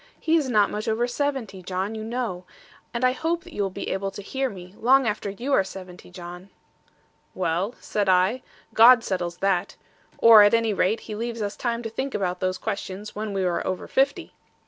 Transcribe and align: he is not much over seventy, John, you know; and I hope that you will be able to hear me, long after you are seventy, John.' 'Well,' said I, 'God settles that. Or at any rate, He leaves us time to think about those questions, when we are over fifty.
he 0.19 0.35
is 0.35 0.49
not 0.49 0.71
much 0.71 0.87
over 0.87 1.07
seventy, 1.07 1.61
John, 1.61 1.93
you 1.93 2.03
know; 2.03 2.43
and 2.91 3.05
I 3.05 3.11
hope 3.11 3.43
that 3.43 3.53
you 3.53 3.61
will 3.61 3.69
be 3.69 3.89
able 3.91 4.09
to 4.09 4.23
hear 4.23 4.49
me, 4.49 4.73
long 4.79 5.07
after 5.07 5.29
you 5.29 5.53
are 5.53 5.63
seventy, 5.63 6.09
John.' 6.09 6.49
'Well,' 7.35 7.75
said 7.79 8.09
I, 8.09 8.41
'God 8.73 9.03
settles 9.03 9.37
that. 9.37 9.75
Or 10.17 10.41
at 10.41 10.55
any 10.55 10.73
rate, 10.73 11.01
He 11.01 11.13
leaves 11.13 11.43
us 11.43 11.55
time 11.55 11.83
to 11.83 11.89
think 11.91 12.15
about 12.15 12.39
those 12.39 12.57
questions, 12.57 13.13
when 13.15 13.31
we 13.31 13.43
are 13.43 13.61
over 13.63 13.87
fifty. 13.87 14.33